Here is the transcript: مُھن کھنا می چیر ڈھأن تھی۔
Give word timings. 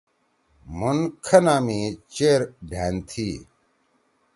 مُھن 0.77 0.97
کھنا 1.25 1.55
می 1.65 1.79
چیر 2.13 2.41
ڈھأن 2.69 2.95
تھی۔ 3.09 3.29